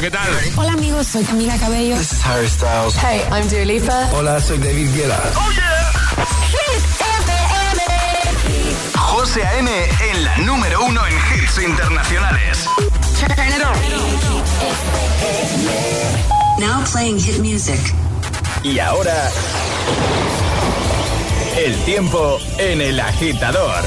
[0.00, 0.28] ¿qué tal?
[0.56, 1.96] Hola amigos, soy Camila Cabello.
[1.96, 2.94] This is Harry Styles.
[2.96, 4.10] Hey, I'm Dua Lipa.
[4.12, 5.20] Hola, soy David Guetta.
[5.36, 5.86] ¡Oh, yeah!
[8.94, 9.70] José A.M.
[10.10, 12.66] en la número uno en hits internacionales.
[16.58, 17.80] Now playing hit music.
[18.62, 19.30] Y ahora...
[21.56, 23.84] El tiempo en el agitador.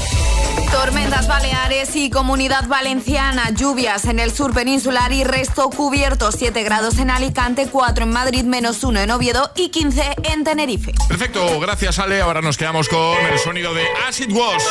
[0.72, 6.98] Tormentas Baleares y Comunidad Valenciana, lluvias en el sur peninsular y resto cubierto, 7 grados
[6.98, 10.92] en Alicante, 4 en Madrid, menos 1 en Oviedo y 15 en Tenerife.
[11.08, 12.20] Perfecto, gracias Ale.
[12.20, 14.62] Ahora nos quedamos con el sonido de As It Was,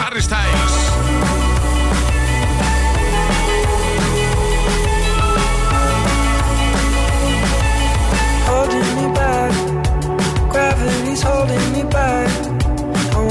[0.00, 1.16] Harry Styles.
[10.56, 12.45] gravity's holding me back.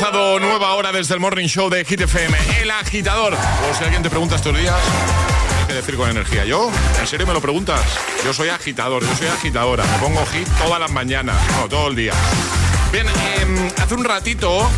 [0.00, 3.34] Nueva hora desde el Morning Show de Hit FM, El Agitador.
[3.34, 4.74] O si alguien te pregunta estos días,
[5.48, 6.46] tienes que decir con energía.
[6.46, 7.80] Yo, en serio me lo preguntas.
[8.24, 9.84] Yo soy agitador, yo soy agitadora.
[9.84, 12.14] Me pongo hit todas las mañanas, no, todo el día.
[12.90, 13.06] Bien,
[13.40, 14.70] em, hace un ratito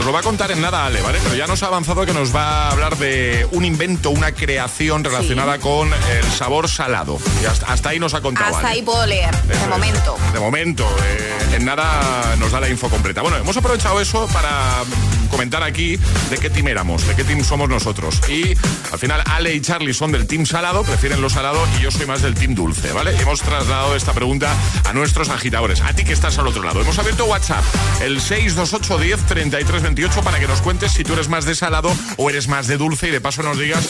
[0.00, 1.18] nos lo va a contar en nada Ale, ¿vale?
[1.22, 5.04] Pero ya nos ha avanzado que nos va a hablar de un invento, una creación
[5.04, 7.18] relacionada con el sabor salado.
[7.42, 8.56] Y hasta, ahí nos ha contado.
[8.56, 10.16] Hasta ahí puedo leer, de momento.
[10.32, 10.88] De momento.
[11.04, 13.20] Eh, en nada nos da la info completa.
[13.20, 14.84] Bueno, hemos aprovechado eso para
[15.30, 15.98] comentar aquí
[16.30, 18.20] de qué team éramos, de qué team somos nosotros.
[18.28, 18.56] Y
[18.92, 22.06] al final Ale y Charlie son del team salado, prefieren lo salado y yo soy
[22.06, 23.14] más del team dulce, ¿vale?
[23.20, 24.52] Hemos trasladado esta pregunta
[24.84, 26.80] a nuestros agitadores, a ti que estás al otro lado.
[26.80, 27.64] Hemos abierto WhatsApp,
[28.02, 31.92] el 628 10 33 28 para que nos cuentes si tú eres más de salado
[32.16, 33.88] o eres más de dulce y de paso nos digas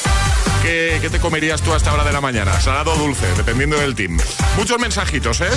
[0.62, 3.78] qué, qué te comerías tú a esta hora de la mañana, salado o dulce, dependiendo
[3.78, 4.16] del team.
[4.56, 5.50] Muchos mensajitos, ¿eh?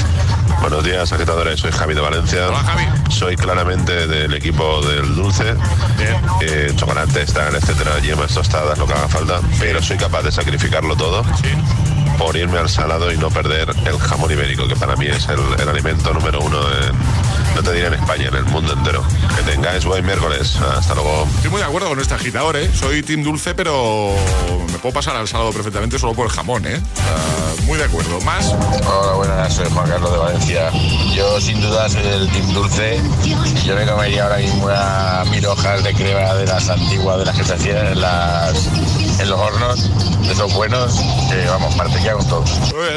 [0.60, 1.62] Buenos días, agitadores.
[1.62, 2.50] Soy Javi de Valencia.
[2.50, 2.84] Hola, Javi.
[3.10, 5.56] Soy claramente del equipo del dulce.
[6.42, 9.40] Eh, chocolate, están, etcétera, yemas tostadas, lo que haga falta.
[9.62, 11.24] Pero soy capaz de sacrificarlo todo.
[12.18, 15.40] Por irme al salado y no perder el jamón ibérico, que para mí es el,
[15.62, 17.23] el alimento número uno en,
[17.56, 19.04] no te diré en España, en el mundo entero.
[19.36, 20.58] Que tengáis buen miércoles.
[20.58, 21.28] Hasta luego.
[21.36, 22.70] Estoy muy de acuerdo con este agitador, ¿eh?
[22.74, 24.16] Soy team dulce, pero
[24.72, 26.82] me puedo pasar al salado perfectamente solo por el jamón, ¿eh?
[27.66, 28.20] muy de acuerdo.
[28.22, 28.54] ¿Más?
[28.86, 30.72] Hola, buenas, soy Juan Carlos de Valencia.
[31.16, 33.00] Yo sin duda soy el team dulce.
[33.66, 37.38] Yo me comería ahora mismo una mil hojas de crema de las antiguas, de las
[37.38, 38.54] que se hacían las
[39.20, 39.90] en los hornos,
[40.26, 40.96] de esos buenos,
[41.30, 42.46] que vamos, mantequilla con todo.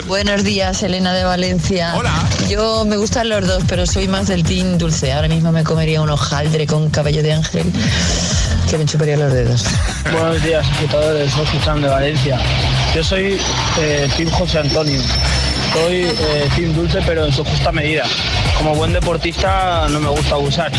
[0.06, 1.94] Buenos días, Elena de Valencia.
[1.96, 2.12] Hola.
[2.48, 5.12] Yo me gustan los dos, pero soy más del team dulce.
[5.12, 7.72] Ahora mismo me comería un hojaldre con cabello de ángel
[8.70, 9.64] que me chuparía los dedos.
[10.12, 11.32] Buenos días, agitadores.
[11.32, 12.38] Soy Susan de Valencia.
[12.94, 13.38] Yo soy
[13.78, 15.00] eh, Team José Antonio.
[15.72, 18.04] Soy eh, Team Dulce, pero en su justa medida.
[18.58, 20.72] Como buen deportista no me gusta abusar.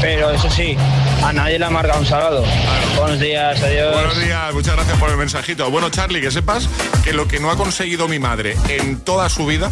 [0.00, 0.76] Pero eso sí,
[1.22, 2.44] a nadie le amarga un salado.
[2.96, 3.92] Buenos días, adiós.
[3.92, 5.70] Buenos días, muchas gracias por el mensajito.
[5.70, 6.68] Bueno, Charlie, que sepas
[7.04, 9.70] que lo que no ha conseguido mi madre en toda su vida,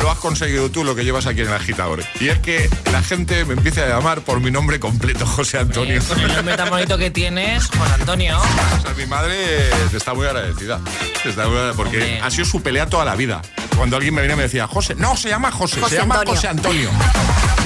[0.00, 2.02] lo has conseguido tú, lo que llevas aquí en el agitador.
[2.20, 6.00] Y es que la gente me empieza a llamar por mi nombre completo, José Antonio.
[6.08, 8.38] Con el nombre tan bonito que tienes, Juan Antonio.
[8.38, 9.34] O sea, mi madre
[9.90, 10.80] te está muy agradecida.
[11.24, 12.20] Está muy agradecida porque Hombre.
[12.22, 13.42] ha sido su pelea toda la vida.
[13.76, 16.16] Cuando alguien me venía y me decía, José, no, se llama José, José se llama
[16.16, 16.34] Antonio.
[16.34, 16.90] José Antonio.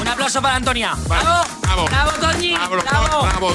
[0.05, 0.95] Un aplauso para Antonia.
[1.09, 1.45] Vale, ¡Bravo!
[1.63, 1.85] bravo.
[1.87, 2.55] ¡Bravo, Toñi!
[2.55, 3.23] Bravo, ¡Bravo!
[3.23, 3.55] bravo,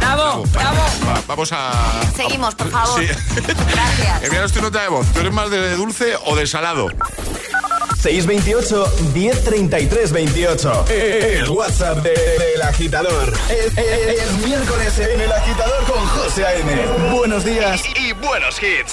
[0.00, 0.76] Bravo, bravo.
[1.08, 2.02] va- vamos a...
[2.14, 3.00] Seguimos, por favor.
[3.00, 3.06] Sí.
[3.72, 4.22] Gracias.
[4.24, 5.06] Envíanos tu nota de voz.
[5.14, 6.88] ¿Tú eres más de dulce o de salado?
[8.02, 10.84] 628 1033 28.
[10.88, 13.32] El WhatsApp de- del agitador.
[13.48, 16.86] Es, es- es miércoles en el agitador con José A.M.
[17.12, 17.80] Buenos días.
[17.96, 18.92] Y buenos hits.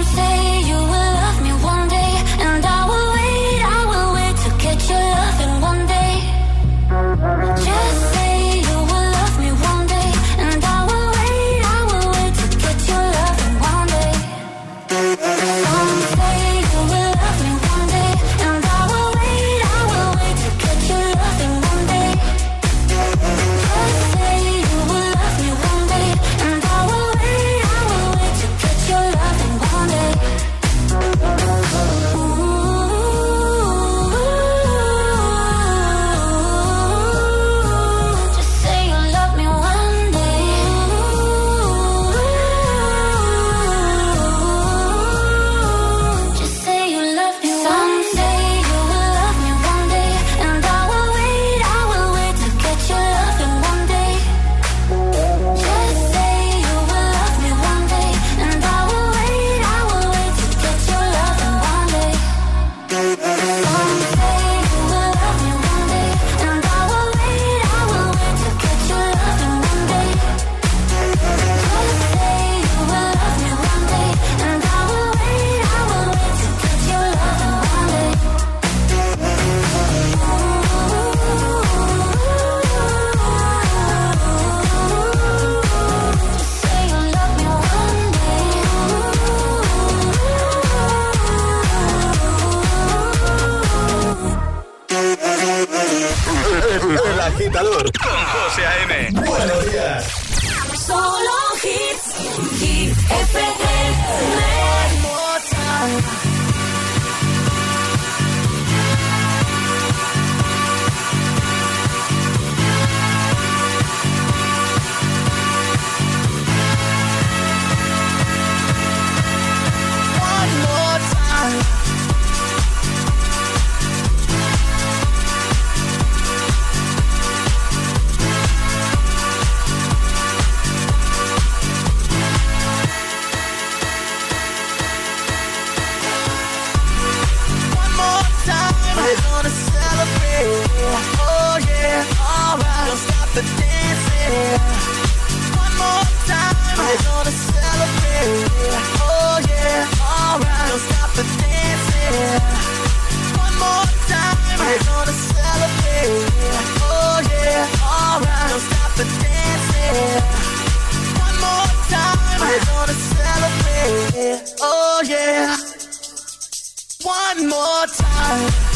[167.87, 168.70] time.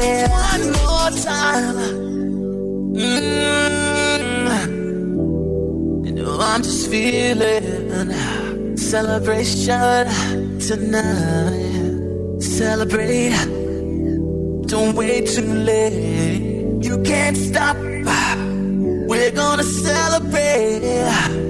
[0.00, 0.30] Dancing.
[0.32, 1.76] One more time.
[2.94, 4.86] Mm.
[6.06, 12.42] You know I'm just feeling celebration tonight.
[12.42, 13.34] Celebrate.
[14.66, 16.82] Don't wait too late.
[16.82, 17.76] You can't stop.
[19.10, 21.49] We're gonna celebrate.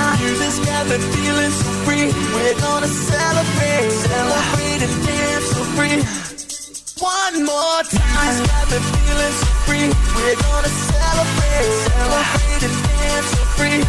[0.00, 2.08] Music's got me feeling so free.
[2.08, 5.98] We're gonna celebrate, celebrate and dance so free.
[7.00, 8.36] One more time.
[8.48, 9.88] Got me feeling so free.
[10.16, 13.80] We're gonna celebrate, celebrate and dance so free.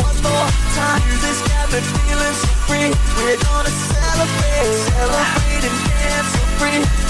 [0.00, 1.00] One more time.
[1.04, 2.88] Music's got me feeling so free.
[3.20, 7.09] We're gonna celebrate, celebrate and dance so free.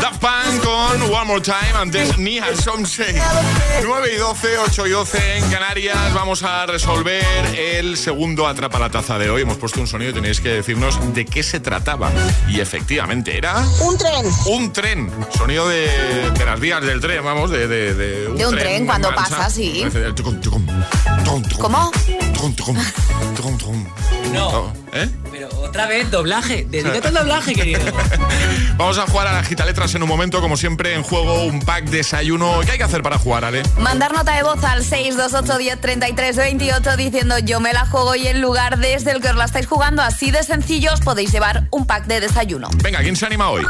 [0.00, 3.14] Daft Punk con One More Time, antes Nia Somsei.
[3.82, 6.14] 9 y 12, 8 y 12 en Canarias.
[6.14, 7.24] Vamos a resolver
[7.56, 9.42] el segundo Atrapa la Taza de hoy.
[9.42, 12.10] Hemos puesto un sonido y tenéis que decirnos de qué se trataba.
[12.48, 13.64] Y efectivamente era...
[13.80, 14.26] Un tren.
[14.46, 15.10] Un tren.
[15.36, 18.74] Sonido de, de las vías del tren, vamos, de, de, de un, De un tren,
[18.76, 19.84] en cuando pasa, sí.
[21.58, 21.90] ¿Cómo?
[24.32, 24.72] No.
[24.92, 25.08] ¿Eh?
[25.30, 26.66] Pero otra vez, doblaje.
[26.68, 27.80] Dedícate al doblaje, querido.
[28.76, 31.84] Vamos a jugar a las gitaletras en un momento, como siempre, en juego un pack
[31.84, 32.60] desayuno.
[32.64, 33.62] ¿Qué hay que hacer para jugar, Ale?
[33.78, 38.26] Mandar nota de voz al 628 10 33 28 diciendo yo me la juego y
[38.26, 41.68] el lugar desde el que os la estáis jugando, así de sencillo, os podéis llevar
[41.70, 42.68] un pack de desayuno.
[42.82, 43.64] Venga, ¿quién se anima hoy?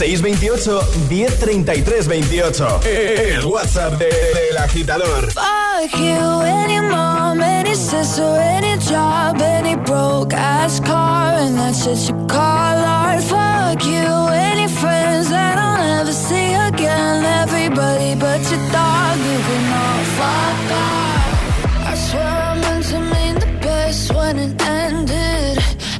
[0.00, 3.34] 628 1033 28.
[3.36, 5.30] El WhatsApp de- del agitador.
[5.30, 11.98] Fuck you, any mom, any sister, any job, any broke ass car, and that's what
[12.08, 13.22] you call art.
[13.24, 17.22] Fuck you, any friends that I'll never see again.
[17.42, 21.09] Everybody but your dog, you can all fuck off.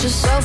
[0.00, 0.39] just so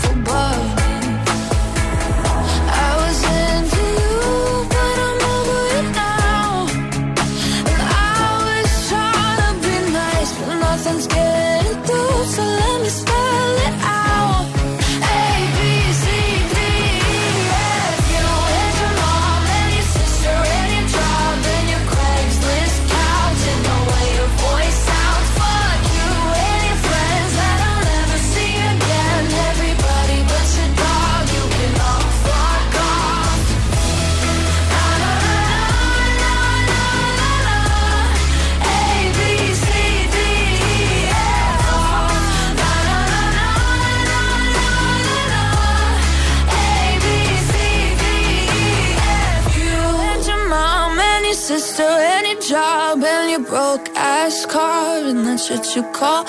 [54.48, 56.26] car, and that's what you call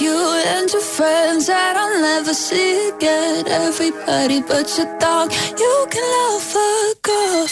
[0.00, 3.46] you friends that never see again.
[3.48, 6.10] Everybody but you can.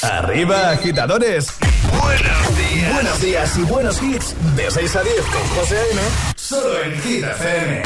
[0.05, 1.49] Arriba, agitadores.
[2.01, 2.93] Buenos días.
[2.95, 3.21] Buenos
[3.57, 4.35] y buenos hits.
[4.55, 6.01] De 6 a 10 con José A.M.
[6.37, 7.83] Solo en Hit FM.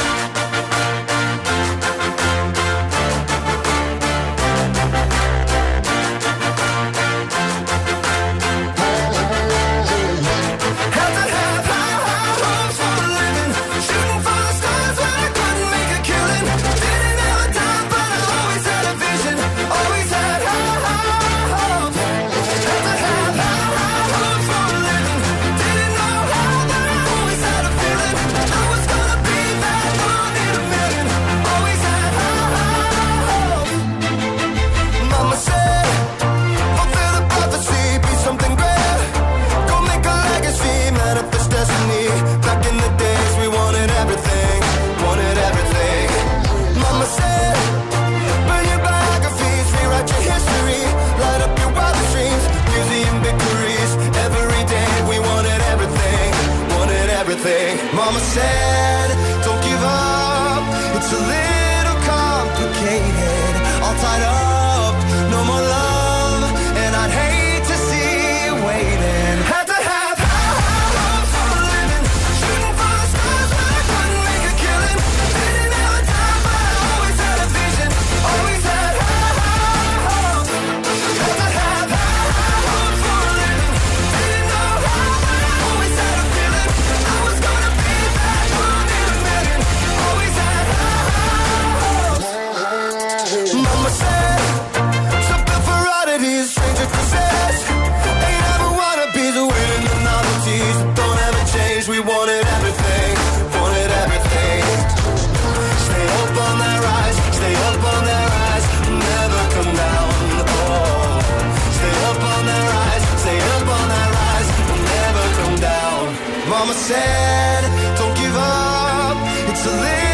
[116.63, 119.17] Mama said, don't give up.
[119.51, 120.12] It's a little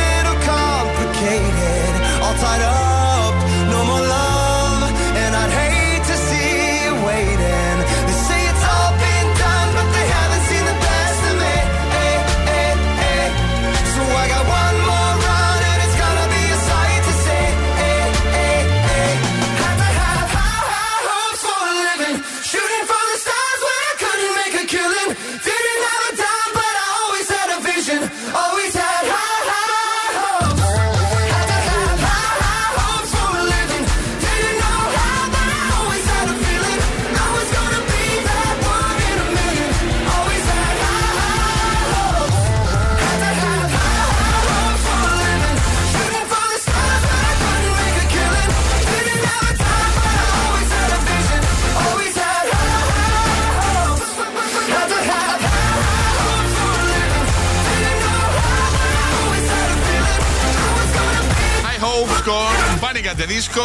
[63.48, 63.62] Disco,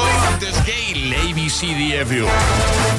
[1.15, 2.28] ABCDFU.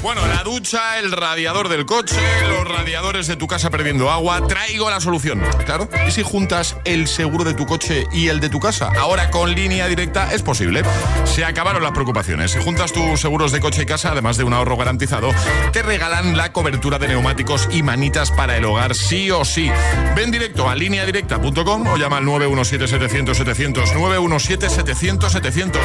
[0.03, 2.16] Bueno, la ducha, el radiador del coche,
[2.48, 5.42] los radiadores de tu casa perdiendo agua, traigo la solución.
[5.64, 8.90] Claro, ¿y si juntas el seguro de tu coche y el de tu casa?
[8.98, 10.83] Ahora con línea directa es posible.
[11.24, 12.53] Se acabaron las preocupaciones.
[12.53, 15.31] Si juntas tus seguros de coche y casa, además de un ahorro garantizado,
[15.72, 19.70] te regalan la cobertura de neumáticos y manitas para el hogar sí o sí.
[20.14, 25.79] Ven directo a lineadirecta.com o llama al 917-700-700, 917-700-700.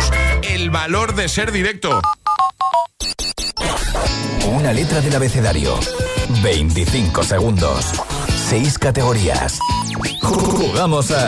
[0.43, 2.01] El valor de ser directo.
[4.47, 5.79] Una letra del abecedario.
[6.41, 7.85] 25 segundos.
[8.49, 9.59] 6 categorías.
[10.21, 11.27] Jugamos a.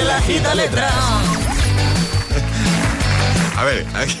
[0.00, 0.88] El agita letra.
[3.56, 4.18] A ver, aquí-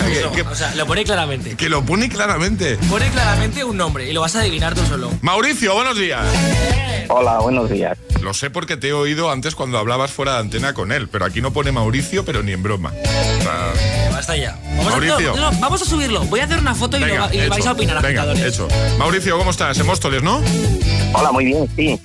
[0.00, 1.56] aquí- que, O sea, lo pone claramente.
[1.56, 2.76] que lo pone claramente.
[2.88, 5.10] Pone claramente un nombre y lo vas a adivinar tú solo.
[5.20, 6.24] Mauricio, buenos días.
[7.08, 7.98] Hola, buenos días.
[8.22, 11.24] Lo sé porque te he oído antes cuando hablabas fuera de antena con él, pero
[11.24, 12.92] aquí no pone Mauricio, pero ni en broma.
[12.92, 13.72] O sea,
[14.28, 15.32] Vamos Mauricio.
[15.32, 16.20] A, no, no, vamos a subirlo.
[16.26, 18.54] Voy a hacer una foto y, venga, y vais a opinar, Venga, agitadores.
[18.54, 18.68] hecho.
[18.98, 19.78] Mauricio, ¿cómo estás?
[19.78, 20.42] En Móstoles, ¿no?
[21.14, 21.98] Hola, muy bien, sí.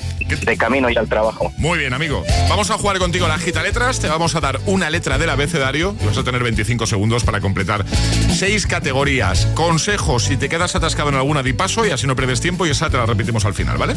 [0.45, 1.51] De camino ya al trabajo.
[1.57, 2.23] Muy bien, amigo.
[2.47, 3.99] Vamos a jugar contigo a la gita letras.
[3.99, 7.41] Te vamos a dar una letra del abecedario y vas a tener 25 segundos para
[7.41, 7.83] completar
[8.33, 9.45] seis categorías.
[9.53, 12.69] Consejos, si te quedas atascado en alguna, di paso y así no pierdes tiempo y
[12.69, 13.95] esa te la repetimos al final, ¿vale?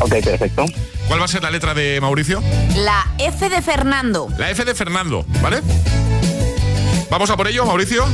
[0.00, 0.66] Ok, perfecto.
[1.06, 2.42] ¿Cuál va a ser la letra de Mauricio?
[2.76, 4.28] La F de Fernando.
[4.36, 5.60] La F de Fernando, ¿vale?
[7.10, 8.04] Vamos a por ello, Mauricio.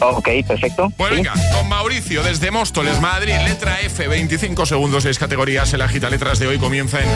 [0.00, 0.92] Ok, perfecto.
[0.96, 5.72] Pues venga, con Mauricio desde Móstoles, Madrid, letra F, 25 segundos, 6 categorías.
[5.72, 7.08] El agita letras de hoy comienza en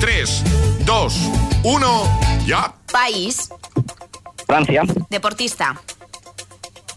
[0.00, 0.42] 3,
[0.84, 1.30] 2,
[1.62, 2.74] 1, ya.
[2.92, 3.48] País.
[4.46, 4.82] Francia.
[5.08, 5.80] Deportista.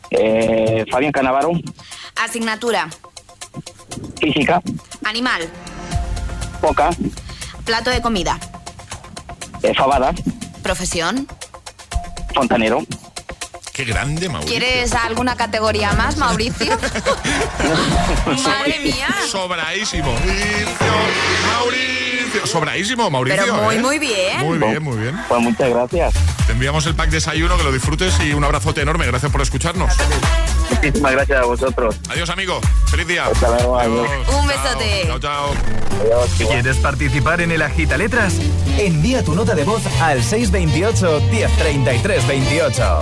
[0.09, 1.51] Eh, Fabián Canavaro.
[2.15, 2.89] Asignatura.
[4.19, 4.61] Física.
[5.05, 5.47] Animal.
[6.61, 6.89] Poca.
[7.63, 8.39] Plato de comida.
[9.61, 10.13] Eh, fabada.
[10.63, 11.27] Profesión.
[12.33, 12.83] Fontanero.
[13.77, 14.57] Qué grande, Mauricio.
[14.57, 16.75] ¿Quieres alguna categoría más, Mauricio?
[18.43, 19.07] Madre mía.
[19.29, 20.13] Sobradísimo.
[20.13, 20.67] Mauricio,
[21.47, 22.47] Mauricio.
[22.47, 23.39] Sobradísimo, Mauricio.
[23.39, 23.79] Pero muy, ¿eh?
[23.79, 24.39] muy bien.
[24.39, 25.15] Muy bien, muy bien.
[25.27, 26.15] Pues muchas gracias.
[26.47, 29.05] Te enviamos el pack desayuno, que lo disfrutes y un abrazote enorme.
[29.05, 29.93] Gracias por escucharnos.
[30.71, 31.97] Muchísimas gracias a vosotros.
[32.09, 32.59] Adiós, amigo.
[32.87, 33.27] Feliz día.
[33.27, 34.09] Hasta luego, adiós.
[34.39, 35.03] Un besote.
[35.05, 35.53] Chao, chao.
[36.35, 38.33] ¿Quieres participar en el Agita Letras?
[38.79, 43.01] Envía tu nota de voz al 628 1033 28.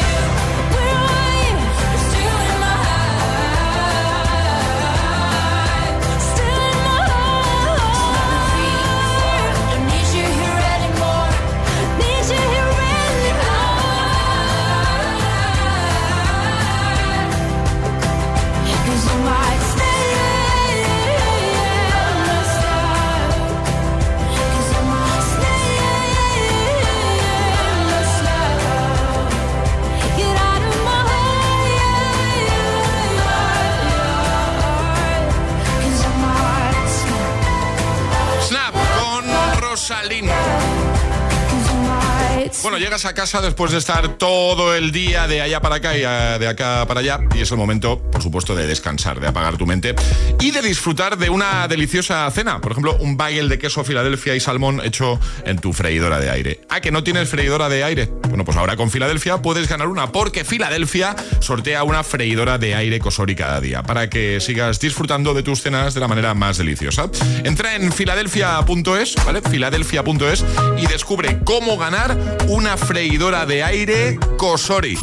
[43.13, 46.85] Casa después de estar todo el día de allá para acá y eh, de acá
[46.87, 49.95] para allá y es el momento, por supuesto, de descansar, de apagar tu mente
[50.39, 52.61] y de disfrutar de una deliciosa cena.
[52.61, 56.61] Por ejemplo, un bagel de queso Filadelfia y salmón hecho en tu freidora de aire.
[56.69, 58.09] ¿Ah, que no tienes freidora de aire?
[58.29, 62.99] Bueno, pues ahora con Filadelfia puedes ganar una porque Filadelfia sortea una freidora de aire
[62.99, 67.09] Cosori cada día para que sigas disfrutando de tus cenas de la manera más deliciosa.
[67.43, 69.41] Entra en filadelfia.es, ¿vale?
[69.41, 70.45] Filadelfia.es
[70.77, 74.95] y descubre cómo ganar una freidora de aire Cosori.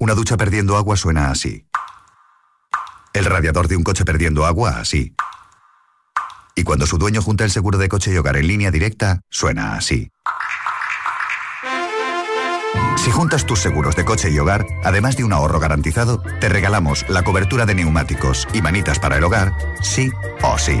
[0.00, 1.66] Una ducha perdiendo agua suena así.
[3.12, 5.14] El radiador de un coche perdiendo agua así.
[6.56, 9.76] Y cuando su dueño junta el seguro de coche y hogar en línea directa, suena
[9.76, 10.10] así.
[12.96, 17.04] Si juntas tus seguros de coche y hogar, además de un ahorro garantizado, te regalamos
[17.10, 19.52] la cobertura de neumáticos y manitas para el hogar,
[19.82, 20.10] sí
[20.42, 20.80] o sí.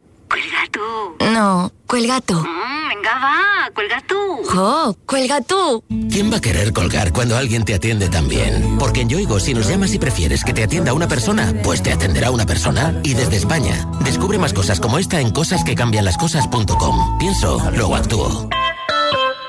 [0.71, 1.25] Tú.
[1.33, 2.35] No, cuelga tú.
[2.35, 4.15] Mm, venga, va, cuelga tú.
[4.57, 5.83] Oh, cuelga tú.
[6.09, 8.77] ¿Quién va a querer colgar cuando alguien te atiende tan bien?
[8.79, 11.91] Porque en Yoigo, si nos llamas y prefieres que te atienda una persona, pues te
[11.91, 12.99] atenderá una persona.
[13.03, 17.17] Y desde España, descubre más cosas como esta en cosasquecambianlascosas.com.
[17.19, 18.49] Pienso, luego actúo.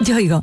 [0.01, 0.43] Yoigo.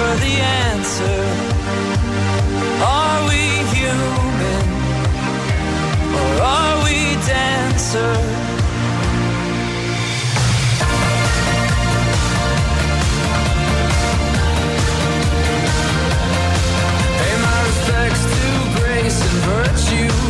[0.00, 0.34] for the
[0.66, 1.20] answer.
[2.96, 3.42] Are we
[3.74, 4.66] human?
[6.20, 6.96] Or are we
[7.28, 8.12] dancer?
[17.18, 18.44] Pay my respects to
[18.78, 20.29] grace and virtue.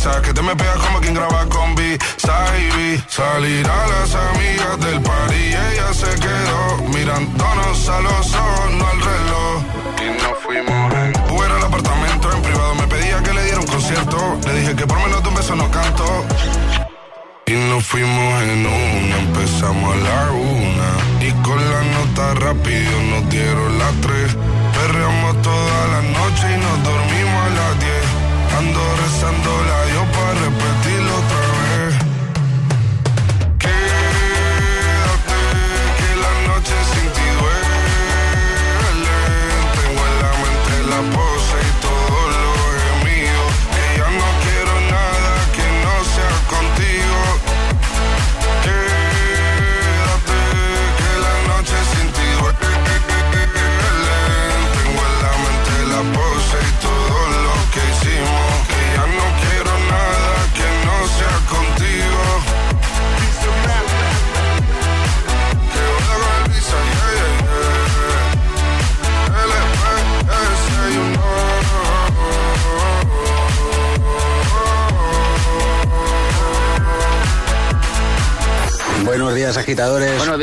[0.00, 0.39] Neyse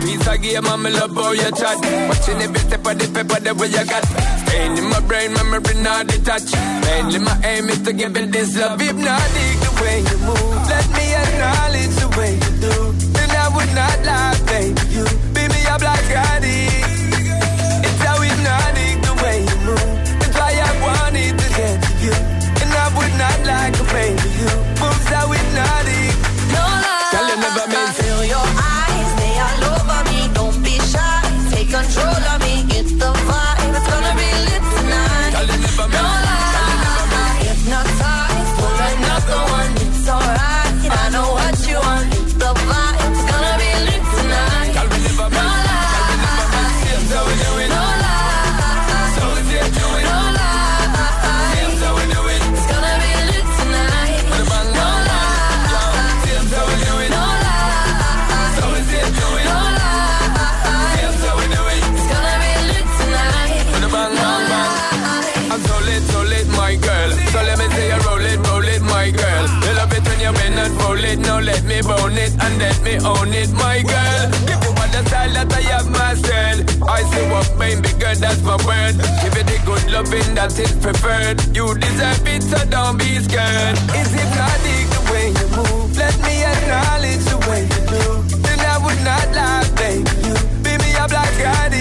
[0.00, 1.78] Piece of game, I'm love how you chat.
[2.08, 4.04] Watching every step of the paper, the way you got.
[4.46, 6.54] Pain in my brain, memory not detached.
[6.86, 8.80] Mainly my aim is to give it this love.
[8.80, 10.54] If not, dig the way you move.
[10.70, 12.74] Let me acknowledge the way you do.
[13.10, 14.82] Then I would not lie, baby.
[14.94, 16.78] You Be me up like I did.
[17.82, 19.98] It's how hypnotic the way you move.
[20.22, 22.14] That's why I wanted to get to you.
[22.62, 24.67] And I would not like a baby you.
[72.48, 74.24] and let me own it, my girl.
[74.48, 76.58] Give you all the style that I have myself.
[76.82, 78.96] I see what made me good, that's my word.
[79.20, 81.36] Give you the good loving that is preferred.
[81.56, 83.76] You deserve it, so don't be scared.
[84.00, 85.96] Is it bloody the way you move?
[85.96, 88.04] Let me acknowledge the way you do.
[88.44, 90.10] Then I would not lie, baby.
[90.26, 90.34] You
[90.64, 91.77] be me up like I.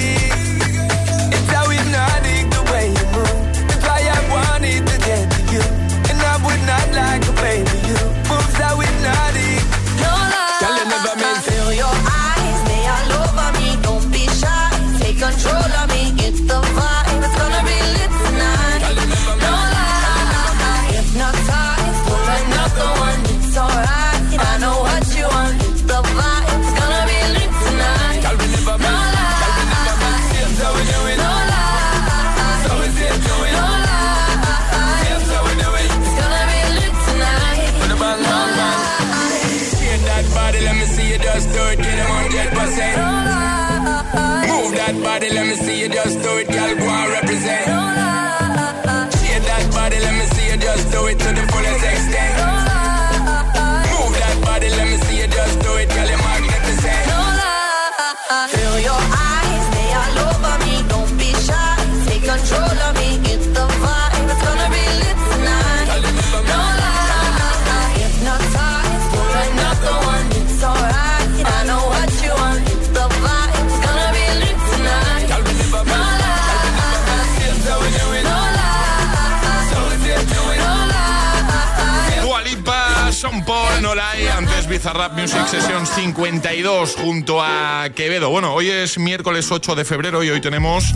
[84.78, 88.30] Bizarrap Music Session 52 junto a Quevedo.
[88.30, 90.94] Bueno, hoy es miércoles 8 de febrero y hoy tenemos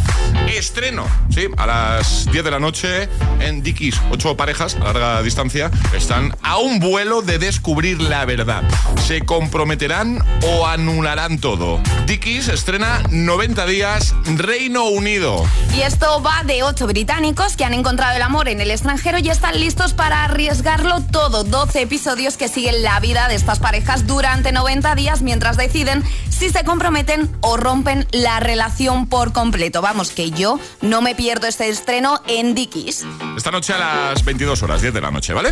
[0.55, 1.47] estreno, ¿sí?
[1.57, 3.09] A las 10 de la noche
[3.39, 3.99] en Dickies.
[4.11, 8.61] Ocho parejas a larga distancia están a un vuelo de descubrir la verdad.
[9.03, 11.79] ¿Se comprometerán o anularán todo?
[12.05, 15.43] Dickies estrena 90 días Reino Unido.
[15.75, 19.29] Y esto va de ocho británicos que han encontrado el amor en el extranjero y
[19.29, 21.43] están listos para arriesgarlo todo.
[21.43, 23.70] 12 episodios que siguen la vida de estas parejas
[24.05, 29.81] durante 90 días mientras deciden si se comprometen o rompen la relación por completo.
[29.81, 33.05] Vamos, que yo no me pierdo este estreno en Dickies.
[33.37, 35.51] Esta noche a las 22 horas, 10 de la noche, ¿vale?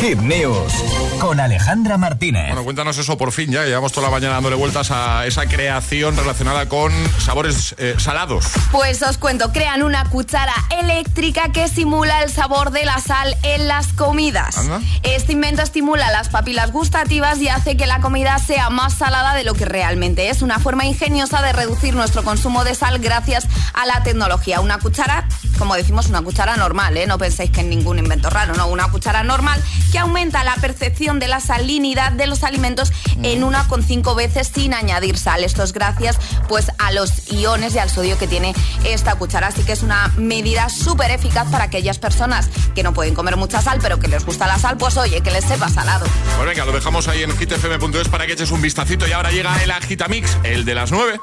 [0.00, 0.72] Hit News
[1.20, 2.46] con Alejandra Martínez.
[2.46, 3.64] Bueno, cuéntanos eso por fin ya.
[3.64, 8.46] Llevamos toda la mañana dándole vueltas a esa creación relacionada con sabores eh, salados.
[8.72, 13.68] Pues os cuento, crean una cuchara eléctrica que simula el sabor de la sal en
[13.68, 14.56] las comidas.
[14.56, 14.80] Anda.
[15.02, 19.44] Este invento estimula las papilas gustativas y hace que la comida sea más salada de
[19.44, 20.40] lo que realmente es.
[20.40, 24.60] Una forma ingeniosa de reducir nuestro consumo de sal gracias a la tecnología.
[24.60, 25.28] Una cuchara,
[25.58, 27.06] como decimos, una cuchara normal, ¿eh?
[27.06, 31.18] No penséis que es ningún invento raro, no, una cuchara normal que aumenta la percepción
[31.18, 35.44] de la salinidad de los alimentos en una con cinco veces sin añadir sal.
[35.44, 36.18] Esto es gracias
[36.48, 39.48] pues a los iones y al sodio que tiene esta cuchara.
[39.48, 43.60] Así que es una medida súper eficaz para aquellas personas que no pueden comer mucha
[43.62, 46.06] sal, pero que les gusta la sal, pues oye, que les sepa salado.
[46.36, 49.62] Pues venga, lo dejamos ahí en hitfm.es para que eches un vistacito y ahora llega
[49.62, 51.20] el Agitamix, el de las 9.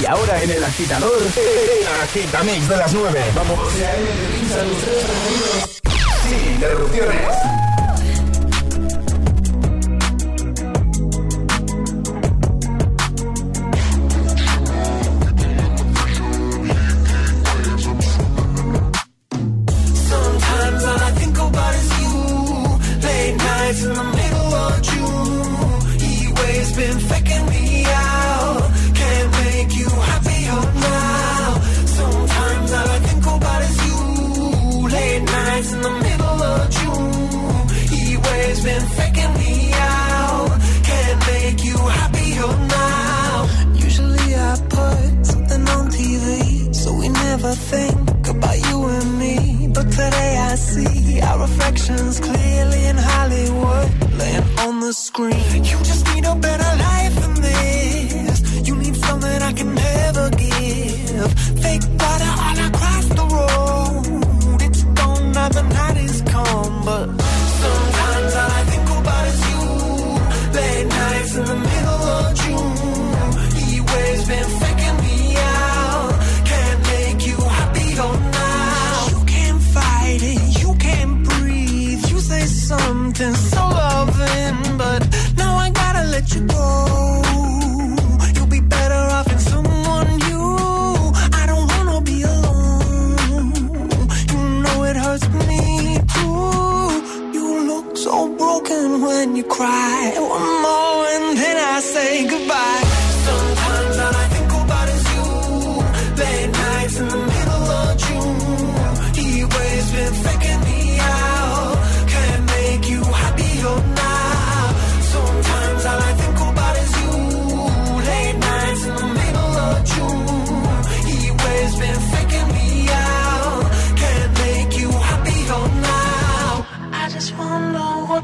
[0.00, 3.24] Y ahora en el agitador, el agitamix de las 9.
[3.34, 3.58] Vamos.
[6.22, 7.67] Sin interrupciones.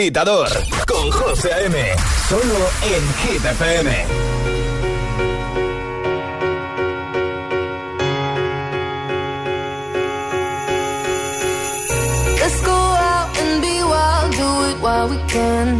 [0.00, 0.48] agitador
[0.86, 1.76] con José M.
[2.26, 3.90] Solo en Hit FM.
[12.38, 15.79] Let's go out and be wild, do it while we can.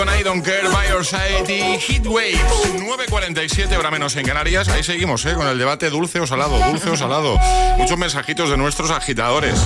[0.00, 2.40] con I Don't Care, By Your Side y Heat Waves.
[2.78, 4.68] 9.47, hora menos en Canarias.
[4.68, 5.34] Ahí seguimos, ¿eh?
[5.34, 7.36] Con el debate dulce o salado, dulce o salado.
[7.76, 9.60] Muchos mensajitos de nuestros agitadores.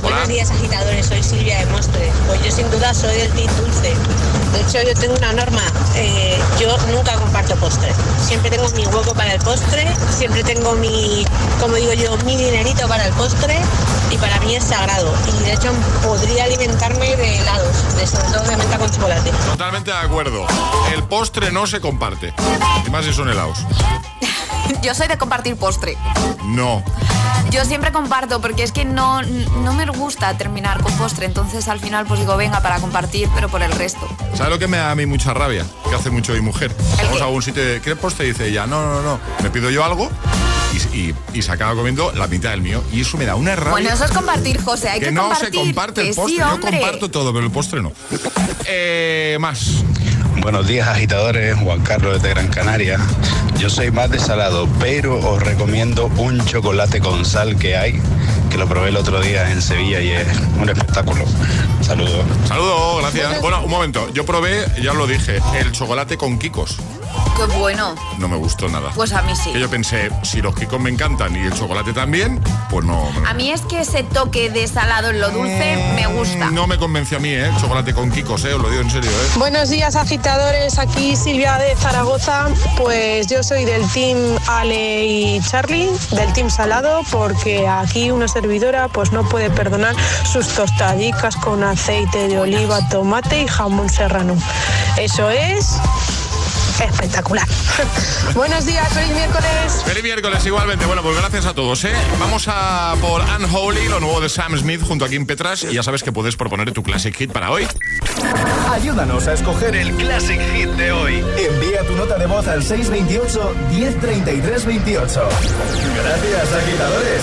[0.00, 1.04] Buenos días, agitadores.
[1.04, 2.10] Soy Silvia de Mostre.
[2.28, 3.94] Pues yo, sin duda, soy del Team Dulce.
[4.52, 5.62] De hecho, yo tengo una norma.
[5.94, 7.92] eh, yo nunca comparto postre.
[8.24, 9.86] Siempre tengo mi hueco para el postre.
[10.16, 11.24] Siempre tengo mi,
[11.60, 13.58] como digo yo, mi dinerito para el postre.
[14.10, 15.12] Y para mí es sagrado.
[15.40, 15.72] Y de hecho,
[16.02, 17.76] podría alimentarme de helados,
[18.10, 19.30] sobre todo de menta con chocolate.
[19.52, 20.46] Totalmente de acuerdo.
[20.92, 22.34] El postre no se comparte.
[22.86, 23.58] Y más si son helados.
[24.82, 25.96] Yo soy de compartir postre.
[26.46, 26.82] No.
[27.50, 31.26] Yo siempre comparto porque es que no, no me gusta terminar con postre.
[31.26, 34.08] Entonces al final pues digo, venga, para compartir, pero por el resto.
[34.34, 35.64] ¿Sabes lo que me da a mí mucha rabia?
[35.88, 36.72] Que hace mucho mi mujer.
[37.02, 38.26] Vamos a algún sitio de ¿qué postre?
[38.26, 39.20] Y dice ella, no, no, no.
[39.42, 40.08] Me pido yo algo
[40.72, 42.82] y, y- y se acaba comiendo la mitad del mío.
[42.92, 43.70] Y eso me da una rabia.
[43.72, 44.90] Bueno, eso es compartir, José.
[44.90, 45.50] Hay que, que no compartir.
[45.52, 46.34] se comparte el Que postre.
[46.36, 47.92] sí, yo comparto todo, pero el postre no.
[48.66, 49.82] Eh, más.
[50.40, 52.98] Buenos días agitadores, Juan Carlos de Gran Canaria.
[53.60, 58.00] Yo soy más de salado, pero os recomiendo un chocolate con sal que hay,
[58.48, 60.26] que lo probé el otro día en Sevilla y es
[60.58, 61.26] un espectáculo.
[61.82, 62.24] Saludos.
[62.48, 63.42] Saludos, gracias.
[63.42, 64.08] Bueno, un momento.
[64.14, 66.78] Yo probé, ya lo dije, el chocolate con Kikos.
[67.36, 67.96] Qué bueno.
[68.18, 68.90] No me gustó nada.
[68.94, 69.52] Pues a mí sí.
[69.52, 72.40] Que yo pensé, si los Kikos me encantan y el chocolate también,
[72.70, 73.10] pues no.
[73.26, 76.50] A mí es que ese toque de salado en lo dulce me gusta.
[76.50, 77.46] No me convence a mí, ¿eh?
[77.46, 78.54] El chocolate con Kikos, ¿eh?
[78.54, 79.30] Os lo digo en serio, ¿eh?
[79.36, 82.48] Buenos días agitadores, aquí Silvia de Zaragoza.
[82.76, 88.86] Pues yo soy del team Ale y Charlie, del team Salado, porque aquí una servidora
[88.86, 94.36] pues no puede perdonar sus tostadicas con aceite de oliva, tomate y jamón serrano.
[94.96, 95.80] Eso es
[96.84, 97.46] espectacular.
[98.34, 99.82] Buenos días, feliz miércoles.
[99.84, 100.86] Feliz miércoles igualmente.
[100.86, 101.92] Bueno, pues gracias a todos, ¿eh?
[102.18, 105.64] Vamos a por Unholy, lo nuevo de Sam Smith junto a Kim Petras.
[105.64, 107.66] Y ya sabes que puedes proponer tu classic hit para hoy.
[108.70, 111.24] Ayúdanos a escoger el Classic Hit de hoy.
[111.38, 115.28] Envía tu nota de voz al 628 1033 28.
[115.96, 117.22] Gracias, agitadores.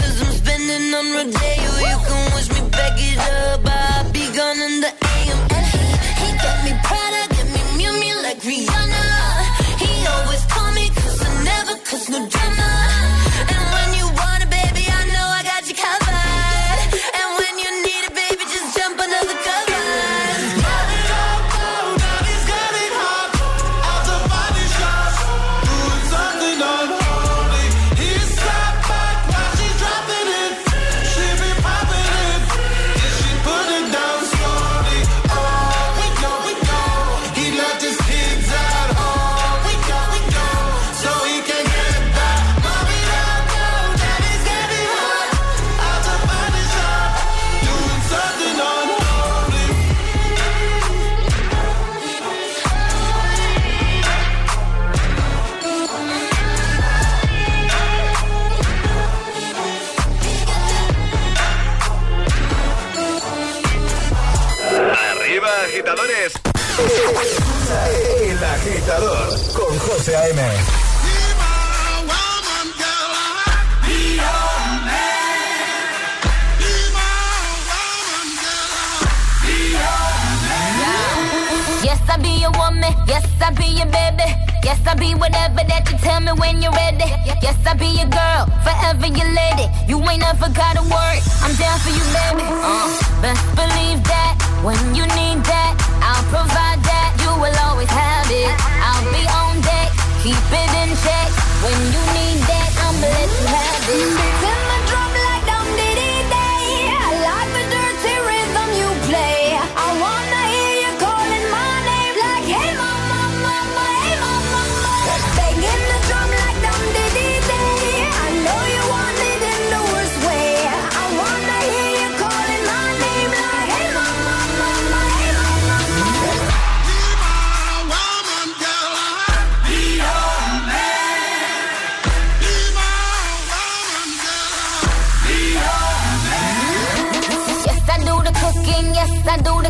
[90.11, 91.19] ain't never got a word.
[91.43, 92.43] I'm down for you, baby.
[92.43, 92.91] Uh,
[93.23, 97.09] best believe that when you need that, I'll provide that.
[97.23, 98.51] You will always have it.
[98.83, 99.89] I'll be on deck,
[100.23, 101.29] keep it in check.
[101.63, 104.60] When you need that, I'ma let you have it.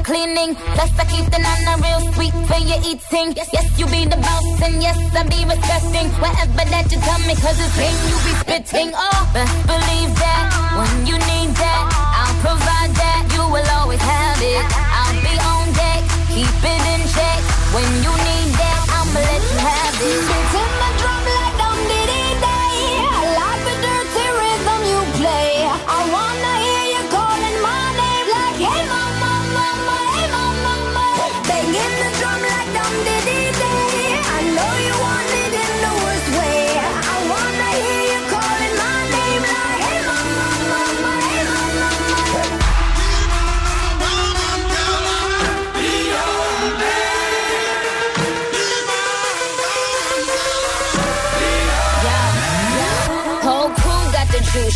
[0.04, 0.56] Cleaning.
[0.76, 3.34] Plus, I keep the nana real sweet for your eating.
[3.38, 7.22] Yes, yes, you be the boss, and yes, I be respecting whatever that you tell
[7.26, 8.90] me, cause it's pain you be spitting.
[8.94, 10.44] Oh, best believe that
[10.78, 13.22] when you need that, I'll provide that.
[13.34, 14.66] You will always have it.
[14.70, 16.02] I'll be on deck,
[16.34, 17.40] keep it in check.
[17.74, 18.21] When you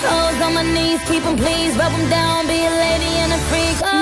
[0.00, 3.38] I'm on my knees, keep him please, rub him down, be a lady and a
[3.48, 3.76] freak.
[3.84, 4.01] Oh.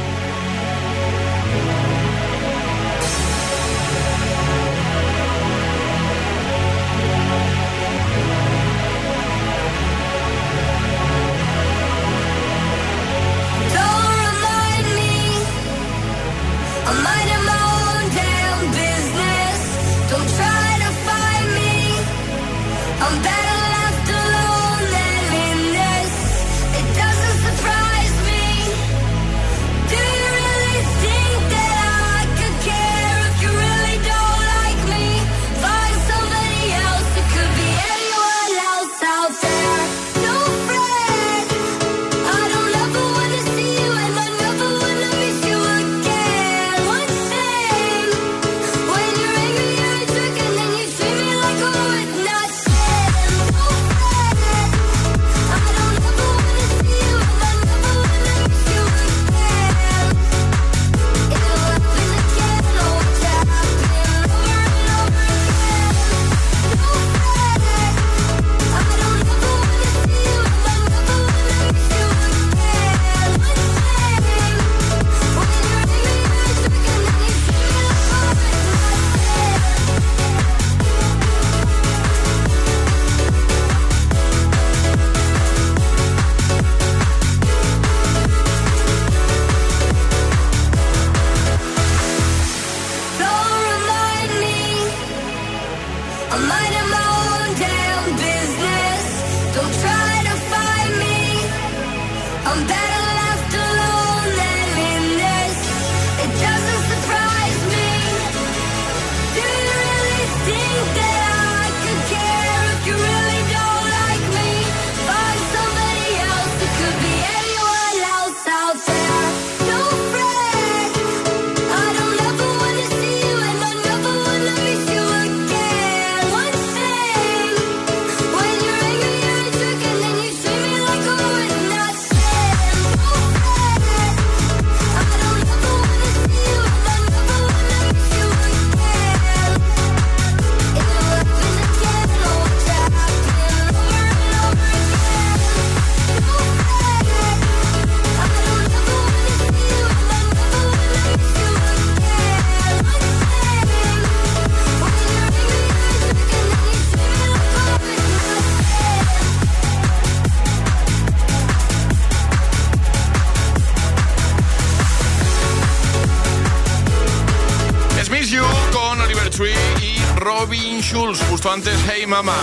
[171.51, 172.35] Justo antes Hey Mama.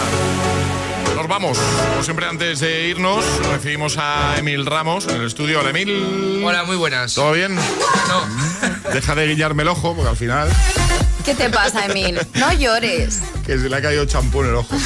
[1.16, 1.58] Nos vamos.
[1.90, 5.60] Como siempre, antes de irnos, recibimos a Emil Ramos en el estudio.
[5.60, 6.42] Hola, Emil.
[6.44, 7.14] Hola, muy buenas.
[7.14, 7.54] ¿Todo bien?
[7.54, 8.92] No.
[8.92, 10.48] Deja de guiñarme el ojo, porque al final.
[11.24, 12.18] ¿Qué te pasa, Emil?
[12.34, 13.20] No llores.
[13.46, 14.76] Que se le ha caído champú en el ojo.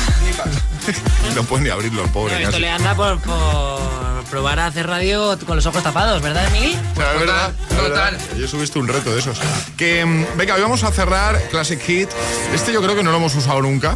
[1.35, 2.35] no puede ni abrirlo, el pobre.
[2.35, 2.61] Esto casi.
[2.61, 6.75] le anda por, por probar a hacer radio con los ojos tapados, ¿verdad, Emil?
[6.93, 7.53] O sea, es verdad,
[7.83, 8.13] verdad.
[8.39, 9.39] Yo subiste un reto de esos.
[9.77, 12.09] Que, mm, venga, hoy vamos a cerrar Classic Hit.
[12.55, 13.95] Este yo creo que no lo hemos usado nunca.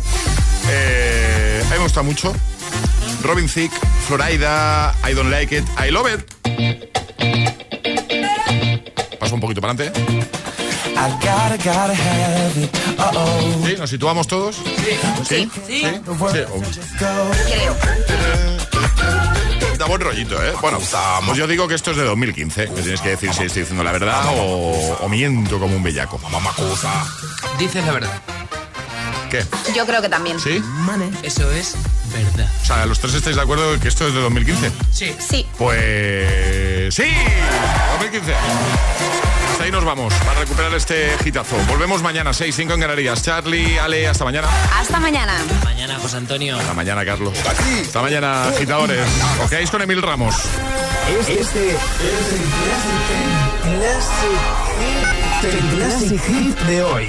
[0.68, 2.34] Eh, a mí me gusta mucho.
[3.22, 3.72] Robin Thicke,
[4.06, 6.20] Florida, I Don't Like It, I Love It.
[9.18, 9.98] Paso un poquito para adelante.
[10.04, 12.70] I gotta, gotta have it.
[12.98, 13.66] Uh-oh.
[13.66, 13.74] ¿Sí?
[13.78, 14.56] ¿Nos situamos todos?
[15.26, 15.48] Sí.
[15.66, 15.80] ¿Sí?
[16.04, 17.30] The world Sí, o- just go.
[19.78, 20.52] Da buen rollito, ¿eh?
[20.60, 20.78] Bueno,
[21.26, 22.68] pues yo digo que esto es de 2015.
[22.68, 26.18] Me tienes que decir si estoy diciendo la verdad o, o miento como un bellaco.
[26.30, 26.90] Mamá cosa.
[27.58, 28.22] Dices la verdad.
[29.30, 29.44] ¿Qué?
[29.74, 30.38] Yo creo que también.
[30.40, 30.62] ¿Sí?
[31.22, 31.74] Eso es
[32.24, 32.48] verdad.
[32.62, 34.72] O sea, los tres estáis de acuerdo en que esto es de 2015.
[34.92, 35.14] Sí.
[35.18, 35.46] Sí.
[35.58, 37.04] Pues sí,
[38.00, 38.34] 2015.
[39.52, 41.56] Hasta ahí nos vamos para recuperar este hitazo.
[41.68, 43.22] Volvemos mañana, 6, 5 en Canarias.
[43.22, 44.48] Charlie, Ale, hasta mañana.
[44.78, 45.34] Hasta mañana.
[45.64, 46.58] Mañana, José Antonio.
[46.58, 47.38] Hasta mañana, Carlos.
[47.38, 49.00] Hasta mañana, agitadores.
[49.42, 50.34] Os quedáis con Emil Ramos.
[51.20, 51.76] Este, este
[55.48, 57.08] es el Classic Hit de hoy.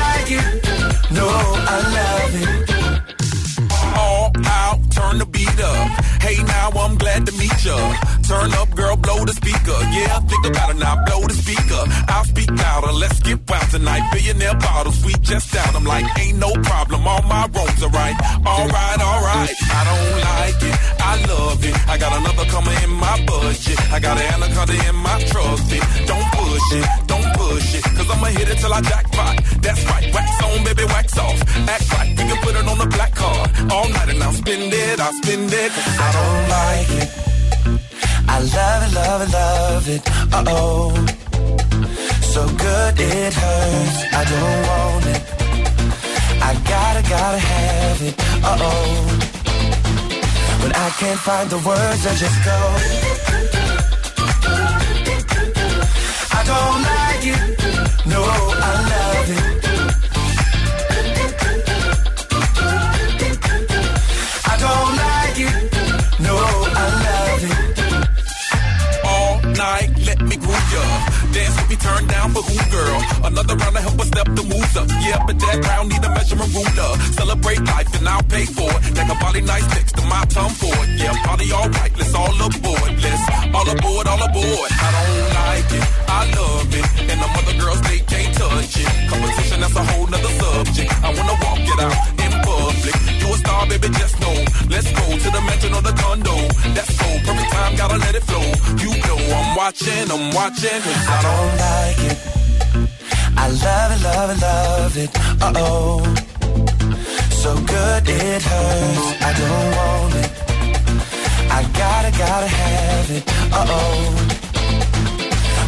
[1.13, 2.71] No, I love it.
[3.97, 5.87] all out, turn the beat up.
[6.21, 7.75] Hey now, I'm glad to meet ya.
[8.27, 9.77] Turn up, girl, blow the speaker.
[9.91, 11.83] Yeah, think about it now, blow the speaker.
[12.07, 14.09] I'll speak louder, let's get wild tonight.
[14.13, 15.75] Billionaire bottles, we just down.
[15.75, 18.15] I'm like, ain't no problem, all my roads are right.
[18.45, 21.75] Alright, alright, I don't like it, I love it.
[21.89, 23.79] I got another coming in my budget.
[23.91, 25.79] I got an anaconda in my trusty.
[26.05, 29.35] Don't push it, don't push it, cause I'ma hit it till I jackpot.
[29.65, 31.39] That's right, wax on, baby, wax off.
[31.73, 33.47] Act right, we can put it on the black card.
[33.71, 35.69] All night and I'll spend it, I'll spend it.
[35.75, 37.09] Cause I don't like it.
[38.33, 40.01] I love it, love it, love it.
[40.37, 40.89] Uh oh.
[42.33, 43.97] So good it hurts.
[44.19, 45.21] I don't want it.
[46.49, 48.15] I gotta, gotta have it.
[48.49, 48.85] Uh oh.
[50.61, 52.59] When I can't find the words, I just go.
[56.41, 57.25] I don't like.
[58.07, 59.43] No, I love it.
[64.43, 65.00] I don't
[71.81, 72.99] Dance with me, turn down for who, girl?
[73.25, 74.87] Another round to help us step the moves up.
[75.01, 76.91] Yeah, but that round need a measurement ruler.
[77.13, 78.95] Celebrate life and I'll pay for it.
[78.95, 80.99] Like a body nice next to my tongue for it.
[80.99, 82.91] Yeah, party alright, let's all aboard.
[83.01, 83.23] Let's
[83.53, 84.69] all aboard, all aboard.
[84.71, 86.85] I don't like it, I love it.
[87.11, 88.89] And the other girls, they can't touch it.
[89.09, 90.91] Competition, that's a whole nother subject.
[91.03, 92.21] I wanna walk it out
[92.81, 93.11] public.
[93.41, 94.35] Star, baby, just know.
[94.69, 96.35] Let's go to the mansion or the condo.
[96.75, 98.47] That's perfect time, gotta let it flow.
[98.77, 100.81] You know I'm watching, I'm watching.
[100.81, 102.17] Cause I don't like it.
[103.37, 105.09] I love it, love it, love it.
[105.41, 106.03] Uh oh.
[107.41, 109.21] So good it hurts.
[109.21, 110.31] I don't want it.
[111.49, 113.23] I gotta, gotta have it.
[113.51, 113.97] Uh oh.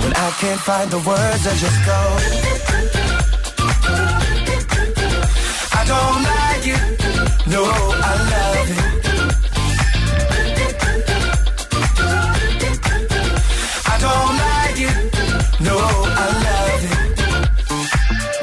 [0.04, 2.02] When I can't find the words, I just go.
[5.80, 7.03] I don't like it.
[7.46, 8.80] No, I love it.
[13.86, 14.98] I don't like it.
[15.60, 17.00] No, I love it.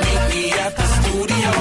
[0.05, 1.53] Meet me at the studio.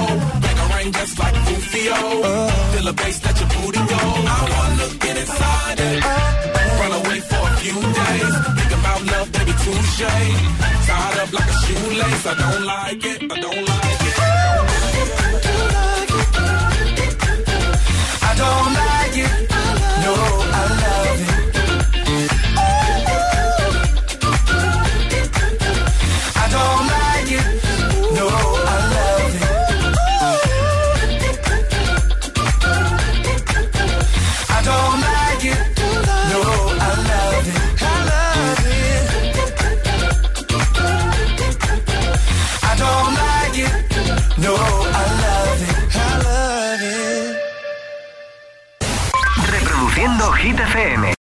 [0.50, 1.36] A ring just like.
[1.70, 3.80] Feel the bass that your booty.
[3.80, 6.04] I wanna inside it.
[7.00, 8.36] Away for a few days.
[9.12, 10.02] Love, baby, touche.
[10.88, 12.26] Tied up like a shoelace.
[12.26, 13.32] I don't like it.
[13.32, 13.99] I don't like it.